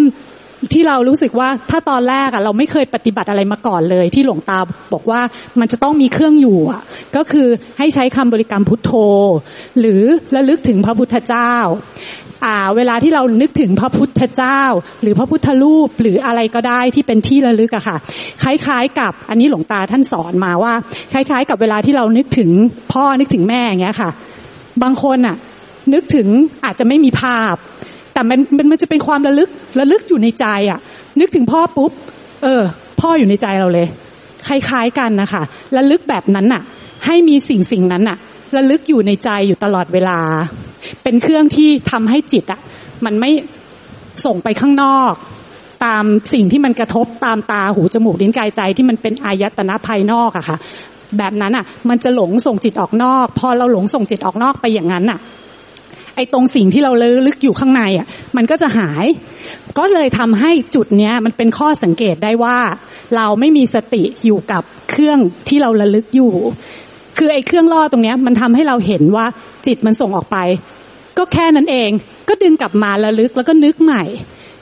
[0.73, 4.59] ที่เรารู้สึกว่าถ้าตอนแรกอะเราไม่เคยปฏิบัติอะไรมาก่อนเลย ที่หลวงตา
[4.93, 5.21] บอกว่า
[5.61, 6.83] มันจะต้องมีเครื่องอยู่อะ
[7.17, 8.93] ก็คือให้ใช้คำบริกรรมพุทโธ
[9.81, 10.03] หรือ
[10.35, 11.55] ระลึกถึงพระพุทธเจ้า
[12.45, 14.63] อ่าเวลาที่เรานึกถึงพระพุทธเจ้า
[15.03, 17.97] หรือพระพุทธรูปหรืออะไรก็ได้ที่เป็นที่ระลึกอะค่ะ
[18.43, 20.73] คล้าย ๆ กับอันนี้หลวงตาท่านสอนมาว่า
[21.13, 22.51] คล้าย ๆ กับเวลาที่เรานึกถึง
[22.93, 24.11] พ่อนึกถึงแม่อย่างเงี้ยค่ะ
[24.83, 25.37] บางคนอะ
[25.95, 26.29] นึกถึง
[26.65, 27.55] อาจจะไม่มีภาพ
[28.13, 29.49] แต่มันมันมันจะเป็นความระลึก
[29.81, 30.79] ระลึกอยู่ในใจอะ
[31.21, 31.93] นึกถึงพ่อปุ๊บ
[32.43, 32.63] เออ
[33.01, 33.87] พ่ออยู่ในใจเราเลย
[34.47, 35.43] คล้ายๆกันนะคะ
[35.77, 36.63] ระลึกแบบนั้นน่ะ
[37.07, 38.17] ให้มีสิ่งสิ่งนั้นน่ะ
[38.57, 40.19] ระลึกอยู่ในใจอยู่ตลอดเวลา
[41.03, 42.61] เป็นเครื่องที่ทำให้จิตอะ
[43.05, 43.31] มันไม่
[44.25, 45.15] ส่งไปข้างนอก
[45.85, 50.57] ตามสิ่งที่มันกระทบตามตาหูจมูกลิ้นกายใจที่มันเป็นอายตนะภายนอกอะค่ะ
[51.19, 55.19] แบบนั้นอะ มันจะหลงส่งจิตออกนอก พอเราหลงส่งจิตออกนอกไปอย่างนั้นอะ
[56.21, 56.93] อ้ตรงสิ่งที่เรา
[57.27, 58.07] ลึกอยู่ข้างในอะ
[58.37, 59.07] มันก็จะหาย
[59.79, 62.59] ก็เลยทำให้จุดเนี้ย มันเป็นข้อสังเกตได้ว่า
[63.17, 66.33] เราไม่มีสติอยู่กับเครื่องที่เราระลึกอยู่
[67.19, 69.27] คือไอ้เครื่องล่อตรงเนี้ย มันทำให้เราเห็นว่า
[69.67, 70.39] จิตมันส่งออกไป
[71.19, 71.91] ก็แค่นั้นเอง
[72.29, 74.05] ก็ดึงกลับมาระลึกแล้วก็นึกใหม่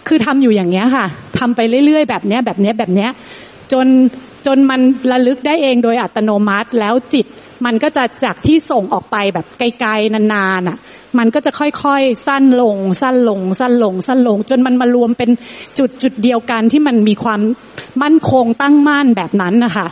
[0.08, 1.06] คือทำอยู่อย่างเงี้ยค่ะ
[1.38, 3.10] ทำไปเรื่อยๆแบบเนี้ยแบบเนี้ยแบบเนี้ย
[3.72, 3.86] จน
[4.46, 4.80] จนมัน
[5.12, 7.26] ระลึกได้เองโดยอัตโนมัติแล้วจิต
[7.64, 10.78] มันก็จะจากที่ส่งออกไปแบบไกลๆนานๆอะ
[11.18, 15.30] มันก็จะค่อยๆ สั้นลง สั้นลง สั้นลง สั้นลง จนมันมารวมเป็น
[15.78, 17.40] จุดจุดเดียวกันที่มันมีความ
[18.02, 19.86] มั่นคงตั้งมั่นแบบนั้นนะคะ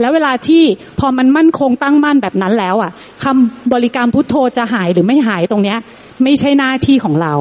[0.00, 0.62] แล้วเวลาที่
[0.98, 2.90] พอมันมั่นคงตั้งมั่นแบบนั้นแล้วอะ
[3.24, 5.78] คำบริกรรมพุทโธจะหายหรือไม่หายตรงเนี้ย
[6.22, 7.34] ไม่ใช่หน้าที่ของเรา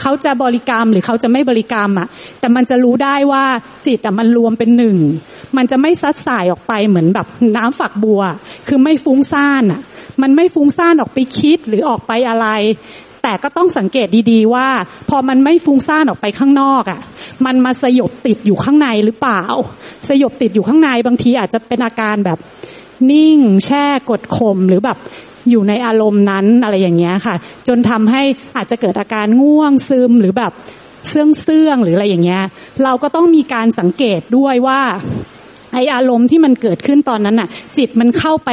[0.00, 2.08] เขาจะบริกรรมหรือเขาจะไม่บริกรรมอะ
[2.40, 3.44] แต่มันจะรู้ได้ว่า
[3.86, 4.96] จิตอะมันรวมเป็นหนึ่ง
[5.56, 8.22] มันจะไม่ซัดสายออกไปเหมือนแบบน้ำฝักบัว
[8.68, 9.80] คือไม่ฟุ้งซ่านอะ
[10.22, 12.46] มันไม่ฟุ้งซ่านออกไปคิดหรือออกไปอะไร
[13.22, 14.68] แต่ก็ต้องสังเกตดีๆว่า
[15.10, 17.00] พอมันไม่ฟุ้งซ่านออกไปข้างนอกอะ
[17.46, 19.42] มันมาสยบติดอยู่ข้างในหรือเปล่า
[20.08, 22.38] สยบติดอยู่ข้างในบางทีอาจจะเป็นอาการแบบ
[23.10, 24.98] นิ่งแช่กดข่มหรือแบบ
[25.50, 27.34] อยู่ในอารมณ์นั้นอะไรอย่างเงี้ยค่ะ
[27.68, 28.22] จนทำให้
[28.56, 30.52] อาจจะเกิดอาการง่วงซึมหรือแบบ
[31.08, 32.42] เสื่องเสื่องหรืออะไรอย่างเงี้ย
[32.84, 34.80] เราก็ต้องมีการสังเกตด้วยว่า
[35.72, 38.50] ไออารมณ์ที่มันเกิดขึ้นตอนนั้นน่ะ จิตมันเข้าไป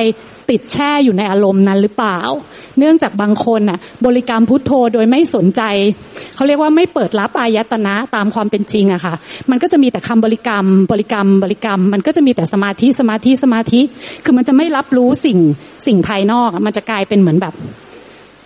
[0.52, 2.20] ติดแช่อยู่ในอารมณ์นั้นหรือเปล่า
[2.80, 5.62] เนื่องจากบางคนน่ะ บริกรรมพุทโธโดยไม่สนใจ
[6.36, 9.14] เขาเรียกว่าไม่เปิดรับอายตนะตามความเป็นจริงอะค่ะ
[9.50, 13.82] มันก็จะมีแต่คำบริกรรม บริกรรม บริกรรม มันก็จะมีแต่สมาธิสมาธิสมาธิ
[14.24, 15.38] คือมันจะไม่รับรู้สิ่ง
[15.86, 17.56] สิ่งภายนอก มันจะกลายเป็นเหมือนแบบ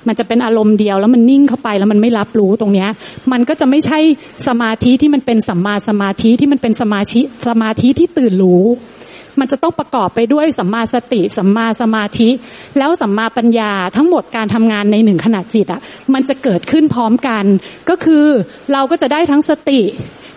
[0.08, 2.90] มันจะเป็นอารมณ์เดียวแล้วมันนิ่งเข้าไปแล้วมันไม่รับรู้ตรงเนี้ย
[3.32, 4.00] มันก็จะไม่ใช่
[4.48, 8.66] สมาธิที่มันเป็นสัมมาสมาธิที่มันเป็นสมาธิสมาธิที่ตื่นรู้
[9.40, 12.30] มันจะต้องประกอบไปด้วยสัมมาสติสัมมาสมาธิ
[12.78, 15.82] แล้วสัมมาปัญญาทั้งหมดการทำงานในหนึ่งขณะจิตอะ
[16.14, 17.44] มันจะเกิดขึ้นพร้อมกัน
[17.90, 18.26] ก็คือ
[18.74, 19.82] เราก็จะได้ทั้งสติ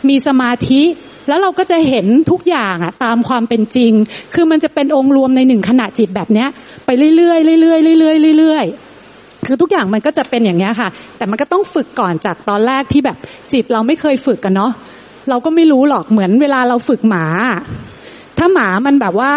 [0.08, 0.82] มีสมาธิ
[1.28, 3.92] แล้วเราก็จะเห็นทุกอย่างอะตามความเป็นจริง
[4.34, 6.48] คือมันจะเป็นองค์รวมในหนึ่งขณะจิตแบบเนี้ย
[6.86, 13.16] ไปเรื่อยๆเรื่อยๆเรื่อยๆเรื่อยๆคือทุกอย่างมันก็จะเป็นอย่างเนี้ยค่ะ แต่มันก็ต้องฝึกก่อนจากตอนแรกที่แบบ
[13.52, 14.72] จิตเราไม่เคยฝึกกันเนาะ
[15.30, 17.24] เราก็ไม่รู้หรอกเหมือนเวลาเราฝึกหมา
[18.38, 19.30] ถ้าหมามันแบบว่า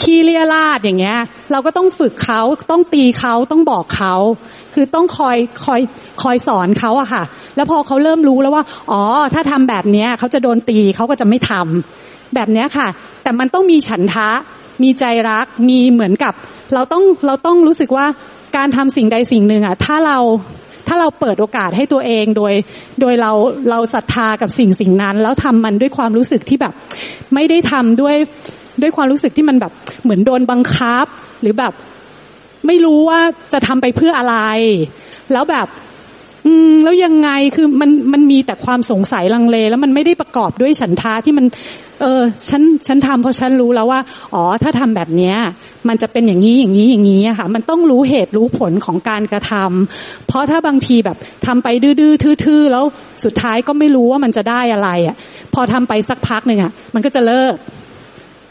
[0.00, 1.18] ขี้เลียราดอย่างเงี้ย
[1.52, 4.14] เราก็ต้องฝึกเขาต้องตีเขาต้องบอกเขา
[4.74, 5.80] คือต้องคอยคอย
[6.22, 7.22] คอยสอนเขาอะค่ะ
[7.56, 9.02] แล้วพอเขาเริ่มรู้แล้วว่า อ๋อ
[9.34, 12.88] ถ้าทำแบบเนี้ยเขาจะโดนตีเขาก็จะไม่ทำแบบเนี้ยค่ะ
[13.22, 14.28] แต่มันต้องมีฉันทะ
[14.82, 16.32] มีใจรัก มีเหมือนกับ
[16.74, 18.06] เราต้องเราต้องรู้สึกว่า
[18.56, 20.18] การทำสิ่งใดสิ่งหนึ่งอะถ้าเรา
[20.88, 22.52] ถ้าเราเปิดโอกาสให้ตัวเองโดย
[23.00, 23.32] โดยเรา
[23.70, 26.74] เราศรัทธากับสิ่งสิ่งนั้น แล้วทำมันด้วยความรู้สึกที่แบบ
[27.34, 28.16] ไม่ได้ทำด้วย
[28.82, 31.06] ด้วยความรู้สึกที่มันแบบเหมือนโดนบังคับ
[31.40, 31.72] หรือแบบ
[32.66, 33.20] ไม่รู้ว่า
[33.52, 34.36] จะทำไปเพื่ออะไร
[35.32, 35.66] แล้วแบบ
[36.46, 41.46] อืม แล้วยังไงคือมันมันมีแต่ความสงสัยลังเล แล้วมันไม่ได้ประกอบด้วยฉันทาที่มัน
[42.00, 44.00] เออฉันฉันทำเพราะฉันรู้แล้วว่า
[44.34, 45.36] อ๋อ ถ้าทำแบบเนี้ย
[45.88, 52.84] มันจะเป็นอย่างนี้อย่างนี้อย่างนี้ค่ะ มันต้องรู้เหตุรู้ผลของการกระทำเพราะถ้าบางทีแบบทำไปดื้อๆทื่อๆแล้ว
[53.24, 55.16] สุดท้ายก็ไม่รู้ว่ามันจะได้อะไรอะ
[55.54, 57.54] พอทำไปสักพักหนึ่งอะ มันก็จะเลิก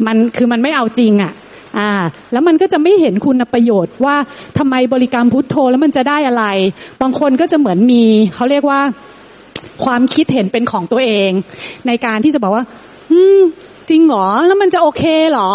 [0.07, 1.33] มันคือมันไม่เอาจริงอะ
[1.77, 1.91] อ่า
[2.31, 4.15] แล้วมันก็จะไม่เห็นคุณประโยชน์ว่า
[4.57, 6.45] ทำไมบริกรรมพุทโธแล้วมันจะได้อะไร
[7.01, 8.03] บางคนก็จะเหมือนมี
[8.35, 8.81] เขาเรียกว่า
[9.83, 11.31] ความคิดเห็นเป็นของตัวเอง
[11.87, 12.63] ในการที่จะบอกว่า
[13.11, 13.39] อืม
[13.89, 15.51] จริงเหรอ แล้วมันจะโอเคเหรอ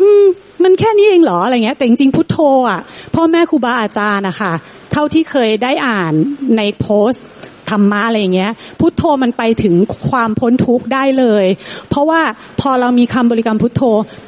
[0.00, 0.24] อืม
[0.64, 2.38] มันแค่นี้เองเหรออะไรเงี้ย แต่จริงๆพุทโธ
[2.70, 2.80] อะ
[3.14, 4.52] พ่อแม่ครูบาอาจารย์นะคะ
[4.92, 6.12] เท่าที่เคยได้อ่าน
[6.56, 7.24] ในโพสต์
[7.70, 9.74] ธรรมะอะไรเงี้ยพุทโธมันไปถึง
[10.10, 11.44] ความพ้นทุกข์ได้เลย
[11.88, 12.20] เพราะว่า
[12.60, 13.82] พอเรามีคำบริกรรมพุทโธ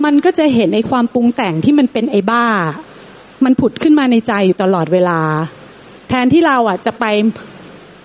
[0.05, 2.47] มันก็จะเห็นไอ้ความปรุงแต่งที่มันเป็นไอ้บ้า
[3.45, 5.21] มันผุดขึ้นมาในใจอยู่ตลอดเวลา
[6.09, 7.05] แทนที่เราอะจะไป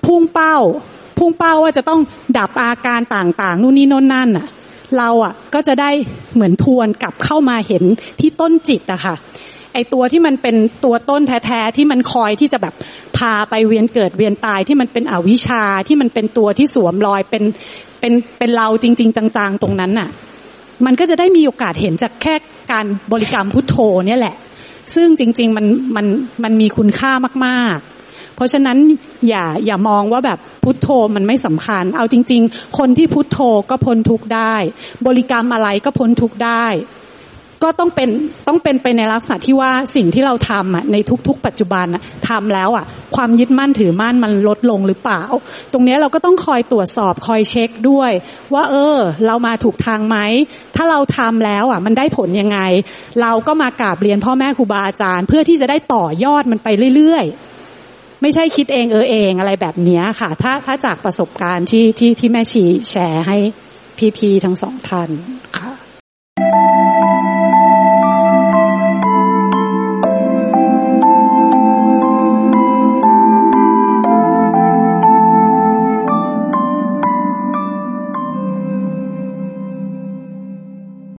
[0.05, 0.57] พุ่งเป้า
[1.17, 2.01] พุ่งเป้าว่าจะต้อง
[2.37, 4.47] ดับอาการต่างๆ นู่นนี่น่นนั่นอะ
[4.97, 5.89] เราอะก็จะได้
[6.33, 7.83] เหมือนทวนกลับเข้ามาเห็น
[8.19, 9.15] ที่ต้นจิตอะค่ะ
[9.73, 10.55] ไอตัวที่มันเป็น
[10.85, 12.73] ตัวต้นแท้ๆที่มันคอยที่จะแบบ
[13.17, 17.43] พาไปเวียนเกิดเวียนตายที่มันเป็นอวิชชาที่มันเป็นตัวที่สวมรอยเป็น
[17.99, 20.09] เป็นเป็นเราจริง ๆ จังๆตรงนั้นน่ะ
[20.85, 22.35] มันก็จะได้มีโอกาสเห็นจากแค่
[22.71, 23.75] การบริกรรมพุทโธ
[24.07, 24.35] เนี่ยแหละ
[24.95, 26.05] ซึ่งจริง ๆ มันมัน
[26.43, 27.11] มันมีคุณค่า
[27.45, 28.77] มากๆเพราะฉะนั้น
[29.27, 34.55] อย่าอย่ามองว่าแบบพุทโธมันไม่สำคัญ เอาจริง ๆ คนที่พุทโธก็พ้นทุกได้
[35.07, 36.65] บริกรรมอะไรก็พ้นทุกได้
[37.63, 38.09] ก็ต้องเป็น
[38.47, 42.85] ต้องเป็นไปในลักษณะที่ว่าสิ่งที่เราทำอะในทุก ๆ ปัจจุบันอะทำแล้วอะ
[43.15, 45.21] ความยึดมั่นถือมั่นมันลดลงหรือเปล่า
[45.73, 48.11] ตรงนี้เราก็ต้องคอยตรวจสอบคอยเช็คด้วย
[48.53, 50.17] ว่า เออ เรามาถูกทางไหม
[50.75, 52.59] ถ้าเราทำแล้วอะ มันได้ผลยังไง
[53.21, 63.37] เราก็มากราบเรียนพ่อแม่ครูบาอาจารย์ เพื่อที่จะได้ต่อยอดมันไปเรื่อยๆ ไม่ใช่คิดเองเออเองอะไรแบบนี้ค่ะ ถ้าถ้าจากประสบการณ์ที่ที่ที่แม่ชีแชร์ให้
[64.17, 65.09] พี่ๆทั้งสองท่าน
[65.57, 65.82] ค่ะ